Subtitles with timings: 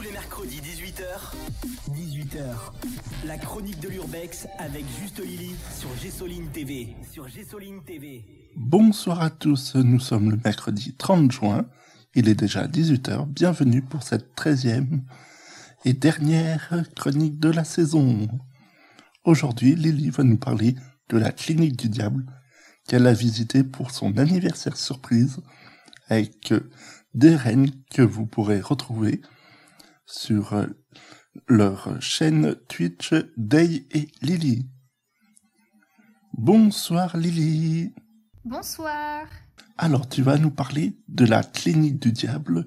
[0.00, 1.34] Tous les mercredis 18h.
[1.90, 3.26] 18h.
[3.26, 6.96] La chronique de l'Urbex avec Juste Lily sur Gessoline TV.
[7.12, 8.24] Sur Gessoline TV.
[8.56, 11.66] Bonsoir à tous, nous sommes le mercredi 30 juin.
[12.14, 13.26] Il est déjà 18h.
[13.26, 15.02] Bienvenue pour cette 13e
[15.84, 18.26] et dernière chronique de la saison.
[19.24, 20.76] Aujourd'hui, Lily va nous parler
[21.10, 22.24] de la clinique du diable
[22.88, 25.40] qu'elle a visitée pour son anniversaire surprise
[26.08, 26.54] avec
[27.12, 29.20] des reines que vous pourrez retrouver
[30.10, 30.66] sur euh,
[31.48, 34.68] leur chaîne Twitch Day et Lily.
[36.32, 37.94] Bonsoir Lily.
[38.44, 39.26] Bonsoir.
[39.78, 42.66] Alors tu vas nous parler de la clinique du diable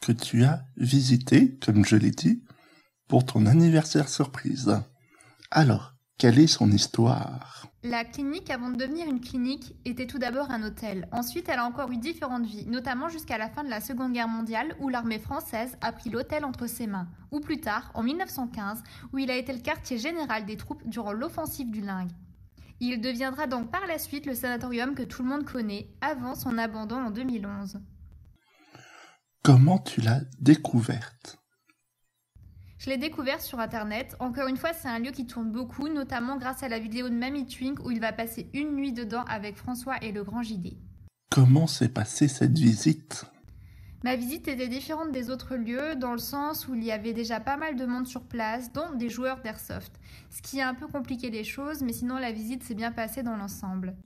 [0.00, 2.44] que tu as visitée, comme je l'ai dit,
[3.08, 4.80] pour ton anniversaire surprise.
[5.50, 7.66] Alors, quelle est son histoire?
[7.82, 11.06] La clinique, avant de devenir une clinique, était tout d'abord un hôtel.
[11.12, 14.26] Ensuite, elle a encore eu différentes vies, notamment jusqu'à la fin de la Seconde Guerre
[14.26, 17.06] mondiale, où l'armée française a pris l'hôtel entre ses mains.
[17.32, 21.12] Ou plus tard, en 1915, où il a été le quartier général des troupes durant
[21.12, 22.10] l'offensive du Lingue.
[22.80, 26.56] Il deviendra donc par la suite le sanatorium que tout le monde connaît, avant son
[26.56, 27.78] abandon en 2011.
[29.42, 31.38] Comment tu l'as découverte?
[32.86, 34.14] Je l'ai découvert sur internet.
[34.20, 37.16] Encore une fois, c'est un lieu qui tourne beaucoup, notamment grâce à la vidéo de
[37.16, 40.76] Mamie Twink où il va passer une nuit dedans avec François et le grand JD.
[41.28, 43.24] Comment s'est passée cette visite?
[44.04, 47.40] Ma visite était différente des autres lieux dans le sens où il y avait déjà
[47.40, 49.98] pas mal de monde sur place, dont des joueurs d'airsoft.
[50.30, 53.24] Ce qui a un peu compliqué les choses, mais sinon la visite s'est bien passée
[53.24, 53.96] dans l'ensemble.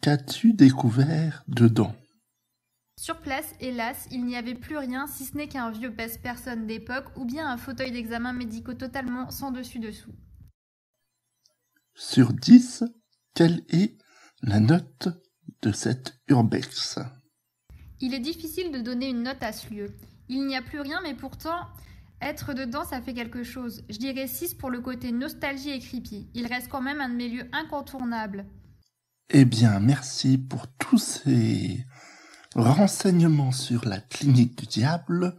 [0.00, 1.94] Qu'as-tu découvert dedans?
[3.06, 7.06] Sur place, hélas, il n'y avait plus rien si ce n'est qu'un vieux pèse-personne d'époque
[7.14, 10.10] ou bien un fauteuil d'examen médicaux totalement sans dessus-dessous.
[11.94, 12.82] Sur 10,
[13.32, 13.96] quelle est
[14.42, 15.06] la note
[15.62, 16.98] de cette urbex?
[18.00, 19.94] Il est difficile de donner une note à ce lieu.
[20.28, 21.60] Il n'y a plus rien, mais pourtant,
[22.20, 23.84] être dedans, ça fait quelque chose.
[23.88, 26.28] Je dirais 6 pour le côté nostalgie et creepy.
[26.34, 28.46] Il reste quand même un de mes lieux incontournables.
[29.30, 31.84] Eh bien, merci pour tous ces
[32.58, 35.36] Renseignements sur la clinique du diable.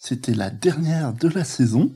[0.00, 1.94] C'était la dernière de la saison.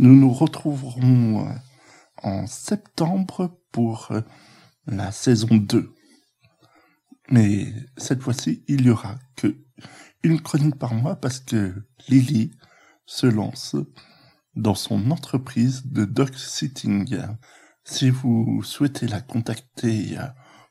[0.00, 1.52] Nous nous retrouverons euh,
[2.20, 4.22] en septembre pour euh,
[4.88, 5.94] la saison 2.
[7.30, 9.56] Mais cette fois-ci, il y aura que
[10.24, 12.50] une chronique par mois parce que Lily
[13.06, 13.76] se lance
[14.56, 17.20] dans son entreprise de dog sitting.
[17.84, 20.26] Si vous souhaitez la contacter euh,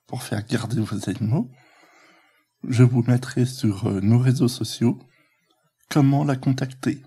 [0.05, 1.49] pour faire garder vos animaux,
[2.67, 4.99] je vous mettrai sur euh, nos réseaux sociaux
[5.89, 7.01] comment la contacter?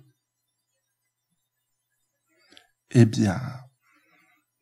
[2.90, 3.40] Eh bien,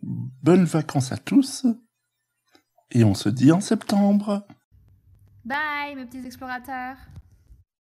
[0.00, 1.66] bonnes vacances à tous
[2.90, 4.46] et on se dit en septembre.
[5.44, 6.96] Bye mes petits explorateurs